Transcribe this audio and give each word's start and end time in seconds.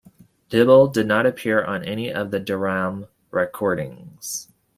Dyble 0.49 0.91
did 0.91 1.05
not 1.05 1.27
appear 1.27 1.63
on 1.63 1.83
any 1.85 2.11
of 2.11 2.31
the 2.31 2.39
Deram 2.39 3.07
recordings. 3.29 4.49